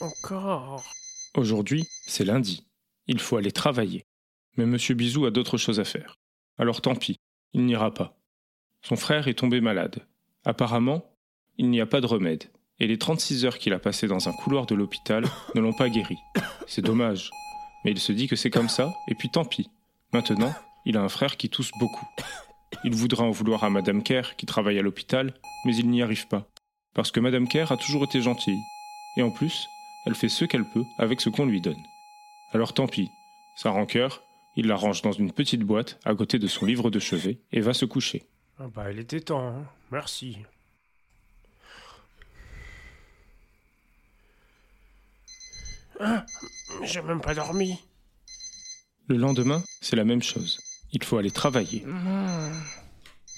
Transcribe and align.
Encore. 0.00 0.82
Aujourd'hui, 1.34 1.86
c'est 2.06 2.24
lundi. 2.24 2.64
Il 3.06 3.20
faut 3.20 3.36
aller 3.36 3.52
travailler. 3.52 4.06
Mais 4.56 4.64
Monsieur 4.64 4.94
Bisou 4.94 5.26
a 5.26 5.30
d'autres 5.30 5.58
choses 5.58 5.80
à 5.80 5.84
faire. 5.84 6.18
Alors 6.56 6.80
tant 6.80 6.94
pis, 6.94 7.18
il 7.52 7.66
n'ira 7.66 7.92
pas. 7.92 8.16
Son 8.80 8.96
frère 8.96 9.28
est 9.28 9.38
tombé 9.38 9.60
malade. 9.60 10.06
Apparemment, 10.44 11.04
il 11.58 11.68
n'y 11.68 11.80
a 11.80 11.86
pas 11.86 12.00
de 12.00 12.06
remède. 12.06 12.44
Et 12.80 12.86
les 12.86 12.98
36 12.98 13.44
heures 13.44 13.58
qu'il 13.58 13.74
a 13.74 13.78
passées 13.78 14.08
dans 14.08 14.28
un 14.28 14.32
couloir 14.32 14.64
de 14.64 14.74
l'hôpital 14.74 15.24
ne 15.54 15.60
l'ont 15.60 15.74
pas 15.74 15.90
guéri. 15.90 16.16
C'est 16.66 16.82
dommage. 16.82 17.30
Mais 17.84 17.90
il 17.90 17.98
se 17.98 18.12
dit 18.12 18.28
que 18.28 18.36
c'est 18.36 18.50
comme 18.50 18.68
ça, 18.68 18.94
et 19.08 19.14
puis 19.14 19.28
tant 19.30 19.44
pis. 19.44 19.68
Maintenant, 20.12 20.54
il 20.86 20.96
a 20.96 21.02
un 21.02 21.08
frère 21.08 21.36
qui 21.36 21.50
tousse 21.50 21.70
beaucoup. 21.78 22.08
Il 22.84 22.94
voudra 22.94 23.24
en 23.24 23.30
vouloir 23.30 23.64
à 23.64 23.70
Madame 23.70 24.02
Kerr, 24.02 24.36
qui 24.36 24.46
travaille 24.46 24.78
à 24.78 24.82
l'hôpital, 24.82 25.34
mais 25.64 25.76
il 25.76 25.90
n'y 25.90 26.02
arrive 26.02 26.26
pas. 26.28 26.51
Parce 26.94 27.10
que 27.10 27.20
Madame 27.20 27.48
Kerr 27.48 27.72
a 27.72 27.76
toujours 27.76 28.04
été 28.04 28.20
gentille. 28.20 28.60
Et 29.16 29.22
en 29.22 29.30
plus, 29.30 29.68
elle 30.06 30.14
fait 30.14 30.28
ce 30.28 30.44
qu'elle 30.44 30.68
peut 30.68 30.84
avec 30.98 31.20
ce 31.20 31.28
qu'on 31.30 31.46
lui 31.46 31.60
donne. 31.60 31.82
Alors 32.52 32.74
tant 32.74 32.86
pis. 32.86 33.10
Sa 33.56 33.70
rancœur, 33.70 34.22
il 34.56 34.66
la 34.66 34.76
range 34.76 35.02
dans 35.02 35.12
une 35.12 35.32
petite 35.32 35.62
boîte 35.62 35.98
à 36.04 36.14
côté 36.14 36.38
de 36.38 36.46
son 36.46 36.66
livre 36.66 36.90
de 36.90 36.98
chevet 36.98 37.38
et 37.52 37.60
va 37.60 37.72
se 37.74 37.84
coucher. 37.84 38.24
Ah 38.58 38.66
bah, 38.74 38.90
il 38.92 38.98
était 38.98 39.20
temps, 39.20 39.46
hein. 39.46 39.64
Merci. 39.90 40.38
Ah, 46.00 46.24
j'ai 46.82 47.02
même 47.02 47.20
pas 47.20 47.34
dormi. 47.34 47.78
Le 49.08 49.16
lendemain, 49.16 49.62
c'est 49.80 49.96
la 49.96 50.04
même 50.04 50.22
chose. 50.22 50.60
Il 50.92 51.02
faut 51.02 51.16
aller 51.16 51.30
travailler. 51.30 51.84
Mmh, 51.86 52.52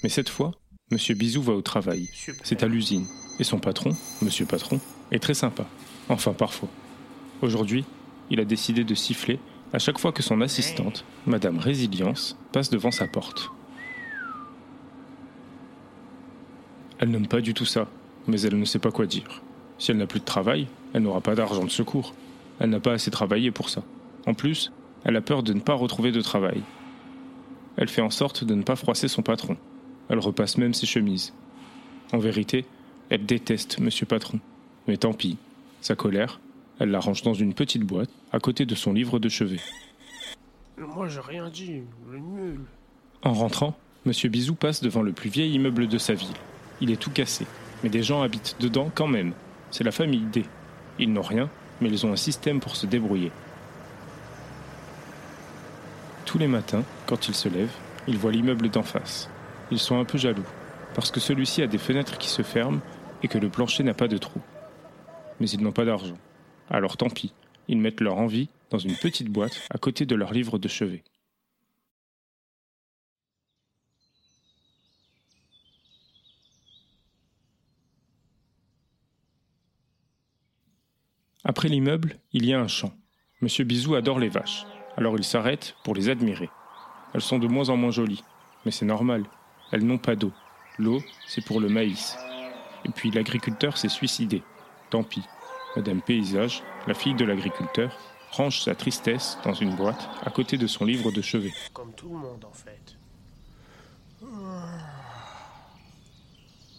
Mais 0.03 0.09
cette 0.09 0.29
fois, 0.29 0.51
Monsieur 0.91 1.15
Bisou 1.15 1.41
va 1.41 1.53
au 1.53 1.63
travail. 1.63 2.07
C'est 2.43 2.61
à 2.61 2.67
l'usine. 2.67 3.07
Et 3.39 3.43
son 3.43 3.57
patron, 3.57 3.89
Monsieur 4.21 4.45
Patron, 4.45 4.79
est 5.11 5.17
très 5.17 5.33
sympa. 5.33 5.65
Enfin, 6.09 6.33
parfois. 6.33 6.69
Aujourd'hui, 7.41 7.85
il 8.29 8.39
a 8.39 8.45
décidé 8.45 8.83
de 8.83 8.93
siffler 8.93 9.39
à 9.73 9.79
chaque 9.79 9.97
fois 9.97 10.11
que 10.11 10.21
son 10.21 10.41
assistante, 10.41 11.03
Madame 11.25 11.57
Résilience, 11.57 12.37
passe 12.51 12.69
devant 12.69 12.91
sa 12.91 13.07
porte. 13.07 13.49
Elle 16.99 17.09
n'aime 17.09 17.27
pas 17.27 17.41
du 17.41 17.55
tout 17.55 17.65
ça, 17.65 17.87
mais 18.27 18.39
elle 18.41 18.59
ne 18.59 18.65
sait 18.65 18.77
pas 18.77 18.91
quoi 18.91 19.07
dire. 19.07 19.41
Si 19.79 19.89
elle 19.89 19.97
n'a 19.97 20.05
plus 20.05 20.19
de 20.19 20.25
travail, 20.25 20.67
elle 20.93 21.01
n'aura 21.01 21.21
pas 21.21 21.33
d'argent 21.33 21.65
de 21.65 21.71
secours. 21.71 22.13
Elle 22.59 22.69
n'a 22.69 22.79
pas 22.79 22.93
assez 22.93 23.09
travaillé 23.09 23.49
pour 23.49 23.69
ça. 23.69 23.81
En 24.27 24.35
plus, 24.35 24.71
elle 25.03 25.15
a 25.15 25.21
peur 25.21 25.41
de 25.41 25.53
ne 25.53 25.61
pas 25.61 25.73
retrouver 25.73 26.11
de 26.11 26.21
travail. 26.21 26.61
Elle 27.75 27.89
fait 27.89 28.03
en 28.03 28.11
sorte 28.11 28.43
de 28.43 28.53
ne 28.53 28.61
pas 28.61 28.75
froisser 28.75 29.07
son 29.07 29.23
patron. 29.23 29.57
Elle 30.09 30.19
repasse 30.19 30.57
même 30.57 30.73
ses 30.73 30.85
chemises. 30.85 31.33
En 32.13 32.17
vérité, 32.17 32.65
elle 33.09 33.25
déteste 33.25 33.79
Monsieur 33.79 34.05
Patron. 34.05 34.39
Mais 34.87 34.97
tant 34.97 35.13
pis. 35.13 35.37
Sa 35.81 35.95
colère, 35.95 36.39
elle 36.79 36.91
la 36.91 36.99
range 36.99 37.21
dans 37.21 37.33
une 37.33 37.53
petite 37.53 37.83
boîte 37.83 38.09
à 38.31 38.39
côté 38.39 38.65
de 38.65 38.75
son 38.75 38.93
livre 38.93 39.19
de 39.19 39.29
chevet. 39.29 39.59
Moi, 40.77 41.07
j'ai 41.07 41.21
rien 41.21 41.49
dit. 41.49 41.81
Le 42.09 42.19
nul. 42.19 42.59
En 43.23 43.33
rentrant, 43.33 43.77
Monsieur 44.05 44.29
Bisou 44.29 44.55
passe 44.55 44.81
devant 44.81 45.01
le 45.01 45.13
plus 45.13 45.29
vieil 45.29 45.53
immeuble 45.53 45.87
de 45.87 45.97
sa 45.97 46.13
ville. 46.13 46.35
Il 46.81 46.91
est 46.91 47.01
tout 47.01 47.09
cassé, 47.09 47.47
mais 47.83 47.89
des 47.89 48.03
gens 48.03 48.21
habitent 48.21 48.55
dedans 48.59 48.91
quand 48.93 49.07
même. 49.07 49.33
C'est 49.71 49.83
la 49.83 49.91
famille 49.91 50.25
D. 50.31 50.45
Ils 50.99 51.11
n'ont 51.11 51.21
rien, 51.21 51.49
mais 51.81 51.89
ils 51.89 52.05
ont 52.05 52.11
un 52.11 52.17
système 52.17 52.59
pour 52.59 52.75
se 52.75 52.85
débrouiller. 52.85 53.31
Tous 56.25 56.37
les 56.37 56.47
matins, 56.47 56.83
quand 57.07 57.29
ils 57.29 57.35
se 57.35 57.49
lèvent, 57.49 57.75
ils 58.07 58.17
voient 58.17 58.31
l'immeuble 58.31 58.69
d'en 58.69 58.83
face. 58.83 59.29
Ils 59.71 59.79
sont 59.79 59.99
un 59.99 60.05
peu 60.05 60.17
jaloux, 60.17 60.45
parce 60.93 61.11
que 61.11 61.19
celui-ci 61.19 61.61
a 61.61 61.67
des 61.67 61.77
fenêtres 61.77 62.17
qui 62.17 62.29
se 62.29 62.43
ferment 62.43 62.81
et 63.23 63.27
que 63.27 63.37
le 63.37 63.49
plancher 63.49 63.83
n'a 63.83 63.93
pas 63.93 64.07
de 64.07 64.17
trou. 64.17 64.39
Mais 65.39 65.49
ils 65.49 65.61
n'ont 65.61 65.71
pas 65.71 65.85
d'argent. 65.85 66.17
Alors 66.69 66.97
tant 66.97 67.09
pis, 67.09 67.33
ils 67.67 67.79
mettent 67.79 68.01
leur 68.01 68.17
envie 68.17 68.49
dans 68.69 68.77
une 68.77 68.95
petite 68.95 69.29
boîte 69.29 69.67
à 69.71 69.77
côté 69.77 70.05
de 70.05 70.15
leur 70.15 70.33
livre 70.33 70.59
de 70.59 70.67
chevet. 70.67 71.03
Après 81.43 81.67
l'immeuble, 81.67 82.17
il 82.33 82.45
y 82.45 82.53
a 82.53 82.59
un 82.59 82.67
champ. 82.67 82.91
Monsieur 83.41 83.65
Bisou 83.65 83.95
adore 83.95 84.19
les 84.19 84.29
vaches, 84.29 84.65
alors 84.97 85.15
il 85.15 85.23
s'arrête 85.23 85.75
pour 85.83 85.93
les 85.93 86.09
admirer. 86.09 86.49
Elles 87.13 87.21
sont 87.21 87.37
de 87.37 87.47
moins 87.47 87.69
en 87.69 87.77
moins 87.77 87.91
jolies, 87.91 88.23
mais 88.65 88.71
c'est 88.71 88.85
normal. 88.85 89.25
Elles 89.71 89.85
n'ont 89.85 89.97
pas 89.97 90.15
d'eau. 90.15 90.31
L'eau, 90.77 91.01
c'est 91.27 91.43
pour 91.43 91.59
le 91.59 91.69
maïs. 91.69 92.17
Et 92.85 92.89
puis 92.89 93.11
l'agriculteur 93.11 93.77
s'est 93.77 93.89
suicidé. 93.89 94.43
Tant 94.89 95.03
pis. 95.03 95.23
Madame 95.75 96.01
Paysage, 96.01 96.63
la 96.87 96.93
fille 96.93 97.15
de 97.15 97.25
l'agriculteur, 97.25 97.97
range 98.31 98.61
sa 98.61 98.75
tristesse 98.75 99.37
dans 99.43 99.53
une 99.53 99.75
boîte 99.75 100.09
à 100.23 100.29
côté 100.29 100.57
de 100.57 100.67
son 100.67 100.85
livre 100.85 101.11
de 101.11 101.21
chevet. 101.21 101.53
Comme 101.73 101.93
tout 101.93 102.09
le 102.09 102.15
monde, 102.15 102.45
en 102.45 102.53
fait. 102.53 102.95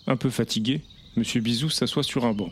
Un 0.07 0.17
peu 0.17 0.31
fatigué, 0.31 0.83
Monsieur 1.17 1.41
Bisou 1.41 1.69
s'assoit 1.69 2.03
sur 2.03 2.25
un 2.25 2.33
banc 2.33 2.51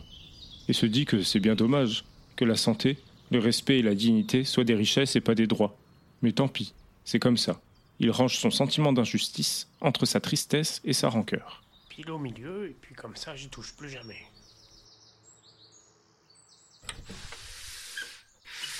et 0.67 0.73
se 0.73 0.85
dit 0.85 1.05
que 1.05 1.23
c'est 1.23 1.39
bien 1.39 1.55
dommage 1.55 2.03
que 2.35 2.45
la 2.45 2.55
santé, 2.55 2.97
le 3.31 3.39
respect 3.39 3.79
et 3.79 3.83
la 3.83 3.95
dignité 3.95 4.43
soient 4.43 4.63
des 4.63 4.75
richesses 4.75 5.15
et 5.15 5.21
pas 5.21 5.35
des 5.35 5.47
droits. 5.47 5.77
Mais 6.21 6.31
tant 6.31 6.47
pis, 6.47 6.73
c'est 7.05 7.19
comme 7.19 7.37
ça. 7.37 7.59
Il 7.99 8.11
range 8.11 8.37
son 8.37 8.51
sentiment 8.51 8.93
d'injustice 8.93 9.69
entre 9.81 10.05
sa 10.05 10.19
tristesse 10.19 10.81
et 10.83 10.93
sa 10.93 11.09
rancœur. 11.09 11.63
Pile 11.89 12.11
au 12.11 12.17
milieu, 12.19 12.69
et 12.69 12.75
puis 12.79 12.93
comme 12.93 13.15
ça, 13.15 13.35
j'y 13.35 13.49
touche 13.49 13.73
plus 13.73 13.89
jamais. 13.89 14.17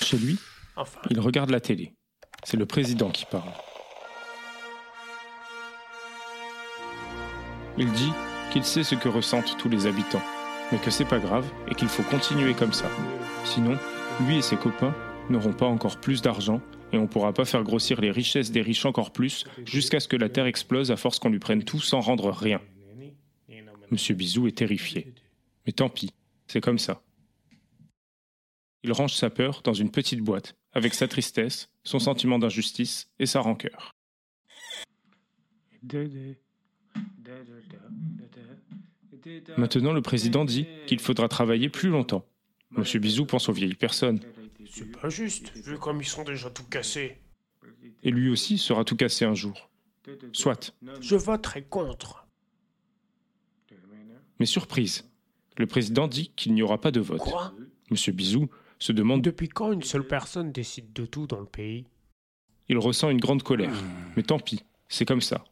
Chez 0.01 0.17
lui, 0.17 0.37
Enfin, 0.75 0.99
il 1.09 1.19
regarde 1.19 1.49
la 1.49 1.61
télé. 1.61 1.93
C'est 2.43 2.57
le 2.57 2.65
président 2.65 3.09
qui 3.09 3.25
parle. 3.25 3.49
Il 7.77 7.91
dit 7.91 8.11
qu'il 8.51 8.63
sait 8.63 8.83
ce 8.83 8.95
que 8.95 9.09
ressentent 9.09 9.57
tous 9.57 9.69
les 9.69 9.87
habitants, 9.87 10.21
mais 10.71 10.77
que 10.77 10.91
c'est 10.91 11.05
pas 11.05 11.19
grave 11.19 11.49
et 11.69 11.75
qu'il 11.75 11.87
faut 11.87 12.03
continuer 12.03 12.53
comme 12.53 12.73
ça. 12.73 12.89
Sinon, 13.45 13.77
lui 14.21 14.37
et 14.37 14.41
ses 14.41 14.57
copains 14.57 14.93
n'auront 15.29 15.53
pas 15.53 15.65
encore 15.65 15.97
plus 15.97 16.21
d'argent 16.21 16.61
et 16.91 16.97
on 16.97 17.07
pourra 17.07 17.34
pas 17.34 17.46
faire 17.46 17.63
grossir 17.63 18.00
les 18.01 18.12
richesses 18.12 18.51
des 18.51 18.62
riches 18.62 18.85
encore 18.85 19.12
plus 19.12 19.46
jusqu'à 19.66 20.00
ce 20.00 20.07
que 20.07 20.16
la 20.16 20.29
terre 20.29 20.46
explose 20.46 20.91
à 20.91 20.97
force 20.97 21.19
qu'on 21.19 21.29
lui 21.29 21.40
prenne 21.40 21.63
tout 21.63 21.79
sans 21.79 22.00
rendre 22.00 22.29
rien. 22.31 22.62
Monsieur 23.91 24.16
Bisou 24.16 24.47
est 24.47 24.57
terrifié. 24.57 25.13
Mais 25.66 25.73
tant 25.73 25.90
pis, 25.90 26.12
c'est 26.47 26.62
comme 26.62 26.79
ça. 26.79 27.01
Il 28.84 28.91
range 28.91 29.13
sa 29.13 29.29
peur 29.29 29.62
dans 29.63 29.73
une 29.73 29.90
petite 29.90 30.22
boîte, 30.22 30.56
avec 30.73 30.94
sa 30.94 31.07
tristesse, 31.07 31.69
son 31.84 32.00
sentiment 32.00 32.38
d'injustice 32.38 33.09
et 33.19 33.25
sa 33.25 33.41
rancœur. 33.41 33.91
Maintenant, 39.57 39.94
le 39.94 40.02
président 40.02 40.46
dit 40.46 40.67
qu'il 40.85 41.00
faudra 41.00 41.28
travailler 41.28 41.69
plus 41.69 41.90
longtemps. 41.90 42.25
Monsieur 42.72 43.00
Bisou 43.00 43.25
pense 43.25 43.50
aux 43.50 43.53
vieilles 43.53 43.73
personnes, 43.73 44.19
c'est 44.75 44.91
pas 44.91 45.07
juste, 45.07 45.53
vu 45.55 45.77
comme 45.77 46.01
ils 46.01 46.07
sont 46.07 46.25
déjà 46.25 46.49
tout 46.49 46.65
cassés. 46.65 47.17
et 48.03 48.11
lui 48.11 48.29
aussi 48.29 48.57
sera 48.57 48.83
tout 48.83 48.97
cassé 48.97 49.23
un 49.23 49.33
jour. 49.33 49.69
Soit. 50.33 50.75
Je 50.99 51.15
voterai 51.15 51.63
contre. 51.63 52.27
Mais 54.37 54.45
surprise, 54.45 55.09
le 55.57 55.65
président 55.65 56.09
dit 56.09 56.33
qu'il 56.35 56.53
n'y 56.53 56.61
aura 56.61 56.81
pas 56.81 56.91
de 56.91 56.99
vote. 56.99 57.21
Quoi? 57.21 57.53
Monsieur 57.89 58.11
Bisou 58.11 58.49
se 58.77 58.91
demande 58.91 59.21
de... 59.21 59.29
Depuis 59.29 59.47
quand 59.47 59.71
une 59.71 59.81
seule 59.81 60.05
personne 60.05 60.51
décide 60.51 60.91
de 60.91 61.05
tout 61.05 61.25
dans 61.25 61.39
le 61.39 61.45
pays? 61.45 61.85
Il 62.67 62.77
ressent 62.77 63.09
une 63.09 63.21
grande 63.21 63.43
colère. 63.43 63.81
Mais 64.17 64.23
tant 64.23 64.39
pis, 64.39 64.65
c'est 64.89 65.05
comme 65.05 65.21
ça. 65.21 65.45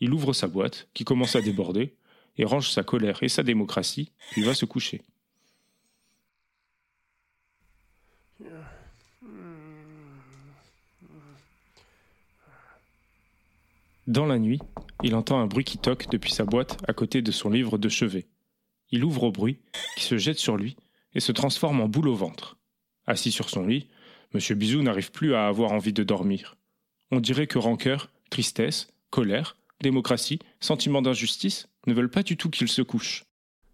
Il 0.00 0.14
ouvre 0.14 0.32
sa 0.32 0.48
boîte, 0.48 0.88
qui 0.94 1.04
commence 1.04 1.36
à 1.36 1.42
déborder, 1.42 1.94
et 2.38 2.46
range 2.46 2.70
sa 2.70 2.82
colère 2.82 3.22
et 3.22 3.28
sa 3.28 3.42
démocratie, 3.42 4.10
puis 4.30 4.40
va 4.42 4.54
se 4.54 4.64
coucher. 4.64 5.02
Dans 14.10 14.26
la 14.26 14.40
nuit, 14.40 14.58
il 15.04 15.14
entend 15.14 15.38
un 15.38 15.46
bruit 15.46 15.62
qui 15.62 15.78
toque 15.78 16.08
depuis 16.10 16.32
sa 16.32 16.44
boîte 16.44 16.78
à 16.88 16.92
côté 16.92 17.22
de 17.22 17.30
son 17.30 17.48
livre 17.48 17.78
de 17.78 17.88
chevet. 17.88 18.26
Il 18.90 19.04
ouvre 19.04 19.22
au 19.22 19.30
bruit, 19.30 19.60
qui 19.96 20.02
se 20.02 20.18
jette 20.18 20.40
sur 20.40 20.56
lui 20.56 20.74
et 21.14 21.20
se 21.20 21.30
transforme 21.30 21.80
en 21.80 21.86
boule 21.86 22.08
au 22.08 22.16
ventre. 22.16 22.56
Assis 23.06 23.30
sur 23.30 23.48
son 23.48 23.64
lit, 23.64 23.86
Monsieur 24.34 24.56
Bisou 24.56 24.82
n'arrive 24.82 25.12
plus 25.12 25.36
à 25.36 25.46
avoir 25.46 25.70
envie 25.70 25.92
de 25.92 26.02
dormir. 26.02 26.56
On 27.12 27.20
dirait 27.20 27.46
que 27.46 27.58
rancœur, 27.58 28.10
tristesse, 28.30 28.88
colère, 29.10 29.56
démocratie, 29.80 30.40
sentiment 30.58 31.02
d'injustice 31.02 31.68
ne 31.86 31.94
veulent 31.94 32.10
pas 32.10 32.24
du 32.24 32.36
tout 32.36 32.50
qu'il 32.50 32.66
se 32.66 32.82
couche. 32.82 33.22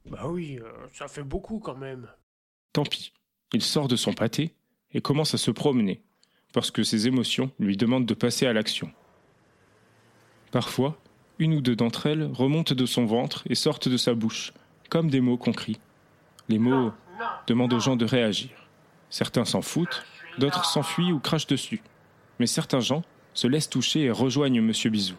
Bah 0.05 0.29
oui, 0.29 0.59
euh, 0.61 0.71
ça 0.93 1.09
fait 1.09 1.25
beaucoup 1.25 1.61
quand 1.61 1.79
même. 1.79 2.09
Tant 2.75 2.85
pis. 2.85 3.15
Il 3.55 3.63
sort 3.63 3.89
de 3.89 3.97
son 3.97 4.13
pâté 4.13 4.53
et 4.93 5.01
commence 5.01 5.33
à 5.33 5.39
se 5.39 5.51
promener, 5.51 6.03
parce 6.53 6.71
que 6.71 6.83
ses 6.83 7.07
émotions 7.07 7.51
lui 7.59 7.79
demandent 7.79 8.05
de 8.05 8.13
passer 8.13 8.45
à 8.45 8.53
l'action. 8.53 8.93
Parfois, 10.57 10.97
une 11.39 11.53
ou 11.53 11.61
deux 11.61 11.77
d'entre 11.77 12.07
elles 12.07 12.31
remontent 12.33 12.75
de 12.75 12.87
son 12.87 13.05
ventre 13.05 13.43
et 13.47 13.55
sortent 13.55 13.91
de 13.91 13.99
sa 13.99 14.15
bouche, 14.15 14.55
comme 14.89 15.11
des 15.11 15.21
mots 15.21 15.37
qu'on 15.37 15.53
crie. 15.53 15.79
Les 16.49 16.59
mots 16.59 16.95
demande 17.47 17.75
aux 17.75 17.79
gens 17.79 17.95
de 17.95 18.07
réagir. 18.07 18.49
Certains 19.11 19.45
s'en 19.45 19.61
foutent, 19.61 20.07
d'autres 20.39 20.65
s'enfuient 20.65 21.13
ou 21.13 21.19
crachent 21.19 21.47
dessus. 21.47 21.83
Mais 22.39 22.47
certains 22.47 22.81
gens 22.81 23.03
se 23.35 23.47
laissent 23.47 23.69
toucher 23.69 24.05
et 24.05 24.11
rejoignent 24.11 24.63
Monsieur 24.63 24.89
Bisou. 24.89 25.17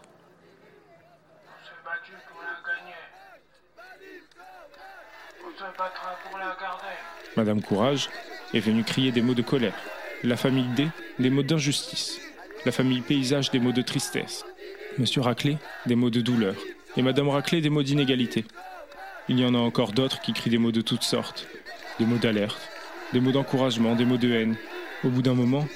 Madame 7.36 7.62
Courage 7.62 8.10
est 8.54 8.58
venue 8.58 8.82
crier 8.82 9.12
des 9.12 9.22
mots 9.22 9.34
de 9.34 9.42
colère. 9.42 9.78
La 10.24 10.36
famille 10.36 10.66
D, 10.74 10.88
des 11.20 11.30
mots 11.30 11.44
d'injustice. 11.44 12.20
La 12.66 12.72
famille 12.72 13.02
Paysage, 13.02 13.52
des 13.52 13.60
mots 13.60 13.70
de 13.70 13.82
tristesse. 13.82 14.44
Monsieur 14.98 15.20
Raclé, 15.20 15.58
des 15.86 15.94
mots 15.94 16.10
de 16.10 16.20
douleur. 16.20 16.56
Et 16.96 17.02
Madame 17.02 17.28
Raclé, 17.28 17.60
des 17.60 17.70
mots 17.70 17.84
d'inégalité. 17.84 18.44
Il 19.28 19.38
y 19.38 19.44
en 19.44 19.54
a 19.54 19.58
encore 19.58 19.92
d'autres 19.92 20.20
qui 20.20 20.32
crient 20.32 20.50
des 20.50 20.58
mots 20.58 20.72
de 20.72 20.80
toutes 20.80 21.04
sortes. 21.04 21.46
Des 22.00 22.04
mots 22.04 22.18
d'alerte, 22.18 22.68
des 23.12 23.20
mots 23.20 23.30
d'encouragement, 23.30 23.94
des 23.94 24.04
mots 24.04 24.16
de 24.16 24.32
haine. 24.32 24.56
Au 25.04 25.08
bout 25.08 25.22
d'un 25.22 25.34
moment, 25.34 25.68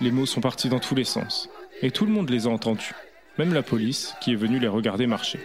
les 0.00 0.10
mots 0.10 0.26
sont 0.26 0.40
partis 0.40 0.68
dans 0.68 0.80
tous 0.80 0.96
les 0.96 1.04
sens. 1.04 1.48
Et 1.82 1.92
tout 1.92 2.04
le 2.04 2.10
monde 2.10 2.30
les 2.30 2.48
a 2.48 2.50
entendus. 2.50 2.94
Même 3.38 3.54
la 3.54 3.62
police 3.62 4.14
qui 4.20 4.32
est 4.32 4.36
venue 4.36 4.58
les 4.58 4.66
regarder 4.66 5.06
marcher. 5.06 5.38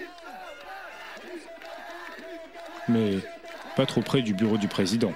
Mais 2.89 3.19
pas 3.75 3.85
trop 3.85 4.01
près 4.01 4.23
du 4.23 4.33
bureau 4.33 4.57
du 4.57 4.67
président. 4.67 5.13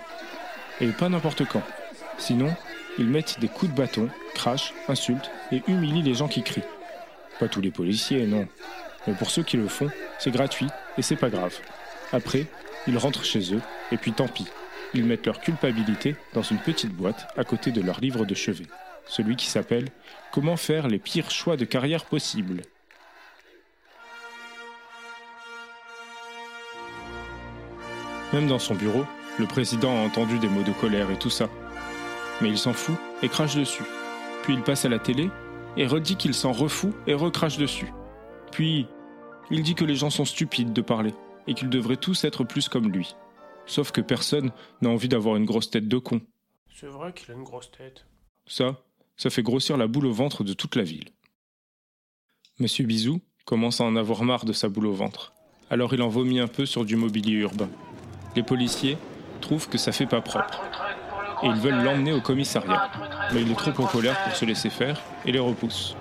Et 0.81 0.87
pas 0.89 1.09
n'importe 1.09 1.45
quand. 1.45 1.63
Sinon, 2.19 2.53
ils 2.99 3.07
mettent 3.07 3.39
des 3.39 3.47
coups 3.47 3.71
de 3.71 3.77
bâton, 3.77 4.07
crachent, 4.35 4.75
insultent 4.87 5.31
et 5.51 5.63
humilient 5.67 6.03
les 6.03 6.13
gens 6.13 6.27
qui 6.27 6.43
crient. 6.43 6.61
Pas 7.39 7.47
tous 7.47 7.61
les 7.61 7.71
policiers, 7.71 8.25
non. 8.25 8.47
Mais 9.05 9.13
pour 9.13 9.29
ceux 9.29 9.43
qui 9.43 9.57
le 9.57 9.67
font, 9.67 9.89
c'est 10.19 10.31
gratuit 10.31 10.67
et 10.97 11.01
c'est 11.01 11.15
pas 11.15 11.29
grave. 11.29 11.55
Après, 12.11 12.47
ils 12.87 12.97
rentrent 12.97 13.25
chez 13.25 13.53
eux 13.53 13.61
et 13.91 13.97
puis 13.97 14.11
tant 14.11 14.27
pis. 14.27 14.47
Ils 14.93 15.05
mettent 15.05 15.25
leur 15.25 15.39
culpabilité 15.39 16.15
dans 16.33 16.41
une 16.41 16.57
petite 16.57 16.93
boîte 16.93 17.27
à 17.37 17.43
côté 17.43 17.71
de 17.71 17.81
leur 17.81 17.99
livre 17.99 18.25
de 18.25 18.33
chevet. 18.33 18.65
Celui 19.05 19.35
qui 19.35 19.47
s'appelle 19.47 19.87
Comment 20.31 20.57
faire 20.57 20.87
les 20.87 20.99
pires 20.99 21.31
choix 21.31 21.57
de 21.57 21.65
carrière 21.65 22.05
possibles? 22.05 22.61
Même 28.33 28.47
dans 28.47 28.59
son 28.59 28.75
bureau, 28.75 29.05
le 29.39 29.45
président 29.45 29.97
a 29.97 30.05
entendu 30.05 30.39
des 30.39 30.49
mots 30.49 30.63
de 30.63 30.73
colère 30.73 31.11
et 31.11 31.17
tout 31.17 31.29
ça. 31.29 31.49
Mais 32.41 32.49
il 32.49 32.57
s'en 32.57 32.73
fout 32.73 32.95
et 33.21 33.29
crache 33.29 33.55
dessus. 33.55 33.83
Puis 34.43 34.53
il 34.53 34.61
passe 34.61 34.85
à 34.85 34.89
la 34.89 34.99
télé 34.99 35.29
et 35.77 35.85
redit 35.85 36.15
qu'il 36.15 36.33
s'en 36.33 36.51
refout 36.51 36.93
et 37.05 37.13
recrache 37.13 37.57
dessus. 37.57 37.93
Puis, 38.51 38.87
il 39.51 39.63
dit 39.63 39.75
que 39.75 39.85
les 39.85 39.95
gens 39.95 40.09
sont 40.09 40.25
stupides 40.25 40.73
de 40.73 40.81
parler 40.81 41.13
et 41.47 41.53
qu'ils 41.53 41.69
devraient 41.69 41.97
tous 41.97 42.23
être 42.23 42.43
plus 42.43 42.67
comme 42.67 42.91
lui. 42.91 43.15
Sauf 43.65 43.91
que 43.91 44.01
personne 44.01 44.51
n'a 44.81 44.89
envie 44.89 45.09
d'avoir 45.09 45.35
une 45.35 45.45
grosse 45.45 45.69
tête 45.69 45.87
de 45.87 45.97
con. 45.97 46.21
C'est 46.73 46.87
vrai 46.87 47.13
qu'il 47.13 47.31
a 47.31 47.35
une 47.35 47.43
grosse 47.43 47.71
tête. 47.71 48.05
Ça, 48.45 48.77
ça 49.15 49.29
fait 49.29 49.43
grossir 49.43 49.77
la 49.77 49.87
boule 49.87 50.05
au 50.05 50.13
ventre 50.13 50.43
de 50.43 50.53
toute 50.53 50.75
la 50.75 50.83
ville. 50.83 51.09
Monsieur 52.59 52.85
Bisou 52.85 53.21
commence 53.45 53.81
à 53.81 53.83
en 53.83 53.95
avoir 53.95 54.23
marre 54.23 54.45
de 54.45 54.53
sa 54.53 54.69
boule 54.69 54.87
au 54.87 54.93
ventre. 54.93 55.33
Alors 55.69 55.93
il 55.93 56.01
en 56.01 56.07
vomit 56.07 56.39
un 56.39 56.47
peu 56.47 56.65
sur 56.65 56.85
du 56.85 56.95
mobilier 56.95 57.33
urbain. 57.33 57.69
Les 58.35 58.43
policiers 58.43 58.97
trouvent 59.41 59.69
que 59.69 59.77
ça 59.77 59.91
fait 59.91 60.05
pas 60.05 60.21
propre 60.21 60.61
et 61.43 61.47
ils 61.47 61.55
veulent 61.55 61.83
l'emmener 61.83 62.13
au 62.13 62.21
commissariat. 62.21 62.89
Mais 63.33 63.41
il 63.41 63.51
est 63.51 63.55
trop 63.55 63.71
populaire 63.71 64.17
pour 64.23 64.35
se 64.35 64.45
laisser 64.45 64.69
faire 64.69 65.01
et 65.25 65.31
les 65.31 65.39
repousse. 65.39 65.95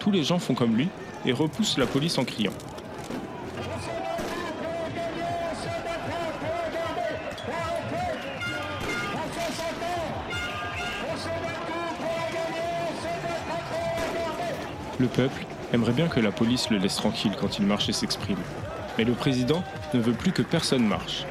Tous 0.00 0.10
les 0.10 0.24
gens 0.24 0.38
font 0.38 0.54
comme 0.54 0.76
lui 0.76 0.88
et 1.24 1.32
repoussent 1.32 1.78
la 1.78 1.86
police 1.86 2.18
en 2.18 2.24
criant. 2.24 2.52
Le 14.98 15.08
peuple 15.08 15.46
aimerait 15.72 15.92
bien 15.92 16.06
que 16.06 16.20
la 16.20 16.30
police 16.30 16.70
le 16.70 16.78
laisse 16.78 16.94
tranquille 16.96 17.32
quand 17.40 17.58
il 17.58 17.66
marche 17.66 17.88
et 17.88 17.92
s'exprime. 17.92 18.38
Mais 18.96 19.04
le 19.04 19.14
président 19.14 19.64
ne 19.94 20.00
veut 20.00 20.12
plus 20.12 20.30
que 20.30 20.42
personne 20.42 20.86
marche. 20.86 21.24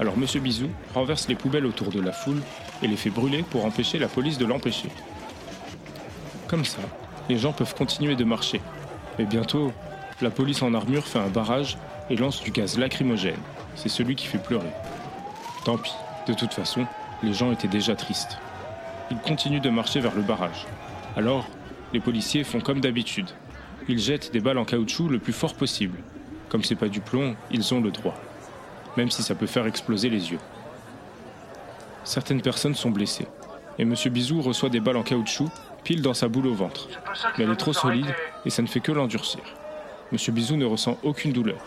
Alors 0.00 0.14
M. 0.14 0.26
Bisou 0.40 0.68
renverse 0.94 1.28
les 1.28 1.36
poubelles 1.36 1.66
autour 1.66 1.90
de 1.90 2.00
la 2.00 2.10
foule 2.10 2.40
et 2.82 2.86
les 2.86 2.96
fait 2.96 3.10
brûler 3.10 3.42
pour 3.42 3.64
empêcher 3.64 3.98
la 3.98 4.08
police 4.08 4.38
de 4.38 4.46
l'empêcher. 4.46 4.88
Comme 6.48 6.64
ça, 6.64 6.82
les 7.28 7.38
gens 7.38 7.52
peuvent 7.52 7.74
continuer 7.74 8.16
de 8.16 8.24
marcher. 8.24 8.60
Mais 9.18 9.24
bientôt, 9.24 9.72
la 10.20 10.30
police 10.30 10.62
en 10.62 10.74
armure 10.74 11.06
fait 11.06 11.18
un 11.18 11.28
barrage 11.28 11.78
et 12.10 12.16
lance 12.16 12.42
du 12.42 12.50
gaz 12.50 12.78
lacrymogène. 12.78 13.40
C'est 13.74 13.88
celui 13.88 14.16
qui 14.16 14.26
fait 14.26 14.42
pleurer. 14.42 14.70
Tant 15.64 15.78
pis, 15.78 15.92
de 16.26 16.34
toute 16.34 16.52
façon, 16.52 16.86
les 17.22 17.32
gens 17.32 17.52
étaient 17.52 17.68
déjà 17.68 17.94
tristes. 17.94 18.38
Ils 19.10 19.18
continuent 19.18 19.60
de 19.60 19.70
marcher 19.70 20.00
vers 20.00 20.14
le 20.14 20.22
barrage. 20.22 20.66
Alors, 21.16 21.46
les 21.92 22.00
policiers 22.00 22.44
font 22.44 22.60
comme 22.60 22.80
d'habitude. 22.80 23.30
Ils 23.88 23.98
jettent 23.98 24.32
des 24.32 24.40
balles 24.40 24.58
en 24.58 24.64
caoutchouc 24.64 25.08
le 25.08 25.18
plus 25.18 25.32
fort 25.32 25.54
possible. 25.54 25.98
Comme 26.48 26.64
c'est 26.64 26.76
pas 26.76 26.88
du 26.88 27.00
plomb, 27.00 27.34
ils 27.50 27.74
ont 27.74 27.80
le 27.80 27.90
droit. 27.90 28.14
Même 28.96 29.10
si 29.10 29.22
ça 29.22 29.34
peut 29.34 29.46
faire 29.46 29.66
exploser 29.66 30.08
les 30.08 30.30
yeux. 30.30 30.38
Certaines 32.04 32.42
personnes 32.42 32.74
sont 32.74 32.90
blessées. 32.90 33.26
Et 33.78 33.84
Monsieur 33.84 34.10
Bisou 34.10 34.42
reçoit 34.42 34.68
des 34.68 34.80
balles 34.80 34.96
en 34.96 35.02
caoutchouc 35.02 35.48
pile 35.84 36.02
dans 36.02 36.14
sa 36.14 36.28
boule 36.28 36.46
au 36.46 36.54
ventre. 36.54 36.88
Mais 37.36 37.44
elle 37.44 37.50
est 37.50 37.56
trop 37.56 37.72
solide 37.72 38.14
et 38.44 38.50
ça 38.50 38.62
ne 38.62 38.66
fait 38.66 38.80
que 38.80 38.92
l'endurcir. 38.92 39.40
Monsieur 40.10 40.32
Bisou 40.32 40.56
ne 40.56 40.64
ressent 40.64 40.98
aucune 41.02 41.32
douleur. 41.32 41.58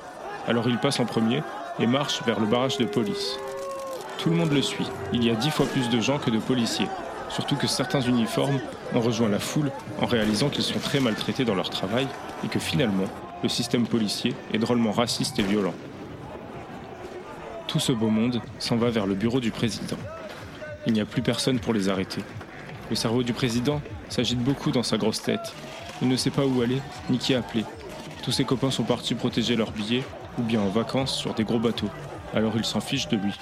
Alors 0.48 0.68
il 0.68 0.78
passe 0.78 1.00
en 1.00 1.06
premier 1.06 1.42
et 1.80 1.88
marche 1.88 2.22
vers 2.24 2.40
le 2.40 2.46
barrage 2.46 2.78
de 2.78 2.86
police. 2.86 3.38
Tout 4.18 4.30
le 4.30 4.36
monde 4.36 4.52
le 4.52 4.62
suit. 4.62 4.88
Il 5.14 5.24
y 5.24 5.30
a 5.30 5.36
dix 5.36 5.52
fois 5.52 5.66
plus 5.66 5.90
de 5.90 6.00
gens 6.00 6.20
que 6.20 6.30
de 6.30 6.40
policiers. 6.40 6.88
Surtout 7.30 7.56
que 7.56 7.68
certains 7.68 8.02
uniformes 8.02 8.60
ont 8.94 9.02
rejoint 9.02 9.30
la 9.30 9.40
foule 9.40 9.72
en 10.02 10.06
réalisant 10.06 10.50
qu'ils 10.50 10.64
sont 10.64 10.80
très 10.80 11.00
maltraités 11.00 11.44
dans 11.44 11.56
leur 11.56 11.70
travail 11.70 12.08
et 12.44 12.48
que 12.48 12.60
finalement, 12.60 13.08
le 13.42 13.50
système 13.50 13.88
policier 13.88 14.34
est 14.54 14.58
drôlement 14.58 14.92
raciste 14.92 15.40
et 15.40 15.44
violent. 15.44 15.74
Tout 17.68 17.80
ce 17.80 17.92
beau 17.92 18.10
monde 18.10 18.42
s'en 18.60 18.78
va 18.78 18.90
vers 18.90 19.06
le 19.06 19.16
bureau 19.16 19.40
du 19.40 19.52
président. 19.52 19.98
Il 20.88 20.94
n'y 20.94 21.02
a 21.02 21.06
plus 21.06 21.22
personne 21.22 21.60
pour 21.60 21.74
les 21.74 21.90
arrêter. 21.90 22.22
Le 22.90 22.96
cerveau 22.96 23.24
du 23.24 23.34
président 23.34 23.82
s'agite 24.10 24.40
beaucoup 24.40 24.72
dans 24.72 24.84
sa 24.84 24.98
grosse 24.98 25.22
tête. 25.22 25.54
Il 26.02 26.08
ne 26.08 26.16
sait 26.16 26.30
pas 26.30 26.46
où 26.46 26.62
aller, 26.62 26.80
ni 27.10 27.18
qui 27.18 27.34
appeler. 27.34 27.66
Tous 28.24 28.32
ses 28.32 28.44
copains 28.44 28.72
sont 28.72 28.84
partis 28.84 29.16
protéger 29.16 29.56
leurs 29.56 29.72
billets, 29.72 30.04
ou 30.38 30.44
bien 30.44 30.62
en 30.62 30.70
vacances 30.70 31.16
sur 31.16 31.34
des 31.34 31.44
gros 31.44 31.60
bateaux. 31.60 31.90
Alors 32.34 32.54
il 32.56 32.66
s'en 32.66 32.82
fiche 32.82 33.08
de 33.08 33.18
lui. 33.18 33.34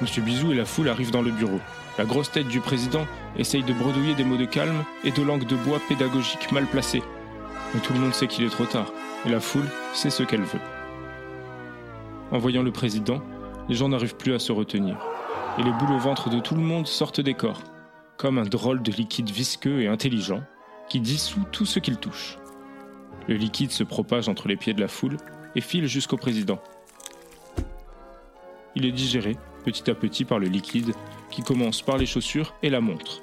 Monsieur 0.00 0.22
Bisou 0.22 0.50
et 0.52 0.56
la 0.56 0.64
foule 0.64 0.88
arrivent 0.88 1.12
dans 1.12 1.22
le 1.22 1.30
bureau. 1.30 1.60
La 1.98 2.04
grosse 2.04 2.32
tête 2.32 2.48
du 2.48 2.60
président 2.60 3.06
essaye 3.36 3.62
de 3.62 3.72
bredouiller 3.72 4.14
des 4.14 4.24
mots 4.24 4.36
de 4.36 4.46
calme 4.46 4.84
et 5.04 5.12
de 5.12 5.22
langue 5.22 5.46
de 5.46 5.56
bois 5.56 5.80
pédagogique 5.88 6.50
mal 6.50 6.66
placés. 6.66 7.02
Mais 7.74 7.80
tout 7.80 7.92
le 7.92 8.00
monde 8.00 8.14
sait 8.14 8.26
qu'il 8.26 8.44
est 8.44 8.50
trop 8.50 8.64
tard, 8.64 8.90
et 9.26 9.28
la 9.28 9.40
foule 9.40 9.68
sait 9.92 10.10
ce 10.10 10.22
qu'elle 10.22 10.42
veut. 10.42 10.60
En 12.30 12.38
voyant 12.38 12.62
le 12.62 12.72
président, 12.72 13.22
les 13.68 13.74
gens 13.74 13.90
n'arrivent 13.90 14.16
plus 14.16 14.34
à 14.34 14.38
se 14.38 14.50
retenir, 14.52 14.96
et 15.58 15.62
les 15.62 15.72
boules 15.72 15.92
au 15.92 15.98
ventre 15.98 16.30
de 16.30 16.40
tout 16.40 16.54
le 16.54 16.62
monde 16.62 16.86
sortent 16.86 17.20
des 17.20 17.34
corps, 17.34 17.62
comme 18.16 18.38
un 18.38 18.44
drôle 18.44 18.82
de 18.82 18.92
liquide 18.92 19.30
visqueux 19.30 19.82
et 19.82 19.88
intelligent 19.88 20.42
qui 20.88 21.00
dissout 21.00 21.44
tout 21.52 21.66
ce 21.66 21.78
qu'il 21.78 21.96
touche. 21.96 22.38
Le 23.28 23.34
liquide 23.34 23.70
se 23.70 23.84
propage 23.84 24.28
entre 24.28 24.48
les 24.48 24.56
pieds 24.56 24.74
de 24.74 24.80
la 24.80 24.88
foule 24.88 25.16
et 25.54 25.60
file 25.60 25.86
jusqu'au 25.86 26.16
président. 26.16 26.58
Il 28.74 28.86
est 28.86 28.92
digéré 28.92 29.36
petit 29.64 29.90
à 29.90 29.94
petit 29.94 30.24
par 30.24 30.38
le 30.38 30.48
liquide 30.48 30.94
qui 31.30 31.42
commence 31.42 31.82
par 31.82 31.98
les 31.98 32.06
chaussures 32.06 32.54
et 32.62 32.70
la 32.70 32.80
montre. 32.80 33.22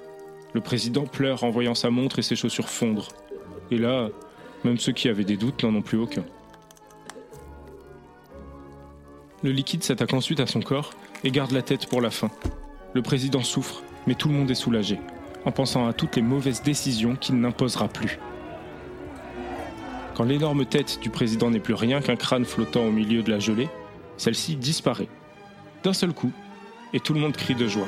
Le 0.53 0.61
président 0.61 1.05
pleure 1.05 1.43
en 1.43 1.49
voyant 1.49 1.75
sa 1.75 1.89
montre 1.89 2.19
et 2.19 2.23
ses 2.23 2.35
chaussures 2.35 2.69
fondre. 2.69 3.09
Et 3.71 3.77
là, 3.77 4.09
même 4.63 4.77
ceux 4.77 4.93
qui 4.93 5.09
avaient 5.09 5.25
des 5.25 5.37
doutes 5.37 5.63
n'en 5.63 5.75
ont 5.75 5.81
plus 5.81 5.97
aucun. 5.97 6.23
Le 9.43 9.51
liquide 9.51 9.83
s'attaque 9.83 10.13
ensuite 10.13 10.39
à 10.39 10.47
son 10.47 10.59
corps 10.59 10.91
et 11.23 11.31
garde 11.31 11.51
la 11.51 11.61
tête 11.61 11.87
pour 11.87 12.01
la 12.01 12.09
fin. 12.09 12.29
Le 12.93 13.01
président 13.01 13.41
souffre, 13.41 13.83
mais 14.07 14.15
tout 14.15 14.29
le 14.29 14.35
monde 14.35 14.51
est 14.51 14.55
soulagé, 14.55 14.99
en 15.45 15.51
pensant 15.51 15.87
à 15.87 15.93
toutes 15.93 16.15
les 16.15 16.21
mauvaises 16.21 16.63
décisions 16.63 17.15
qu'il 17.15 17.39
n'imposera 17.39 17.87
plus. 17.87 18.19
Quand 20.15 20.23
l'énorme 20.23 20.65
tête 20.65 20.99
du 21.01 21.09
président 21.09 21.49
n'est 21.49 21.59
plus 21.59 21.73
rien 21.73 22.01
qu'un 22.01 22.15
crâne 22.15 22.45
flottant 22.45 22.85
au 22.85 22.91
milieu 22.91 23.23
de 23.23 23.31
la 23.31 23.39
gelée, 23.39 23.69
celle-ci 24.17 24.55
disparaît. 24.55 25.07
D'un 25.83 25.93
seul 25.93 26.11
coup, 26.11 26.31
et 26.93 26.99
tout 26.99 27.13
le 27.13 27.19
monde 27.19 27.37
crie 27.37 27.55
de 27.55 27.67
joie. 27.67 27.87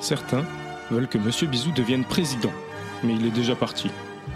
Certains 0.00 0.44
veulent 0.90 1.08
que 1.08 1.18
M. 1.18 1.30
Bisou 1.50 1.70
devienne 1.70 2.04
président, 2.04 2.52
mais 3.02 3.14
il 3.14 3.24
est 3.24 3.30
déjà 3.30 3.56
parti. 3.56 3.90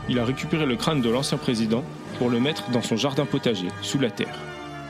Il 0.08 0.18
a 0.18 0.24
récupéré 0.24 0.64
le 0.64 0.76
crâne 0.76 1.02
de 1.02 1.10
l'ancien 1.10 1.36
président 1.36 1.84
pour 2.18 2.30
le 2.30 2.40
mettre 2.40 2.70
dans 2.70 2.82
son 2.82 2.96
jardin 2.96 3.26
potager, 3.26 3.68
sous 3.82 3.98
la 3.98 4.10
terre. 4.10 4.38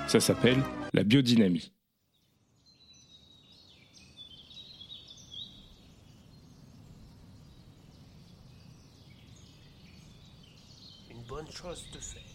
Ça 0.07 0.21
s'appelle 0.21 0.63
la 0.95 1.03
biodynamie. 1.03 1.73
Chose 11.59 11.91
de 11.93 11.99
faire. 11.99 12.28